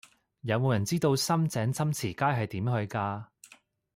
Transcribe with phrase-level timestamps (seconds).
[0.41, 3.25] 有無人知道深井深慈街係點去㗎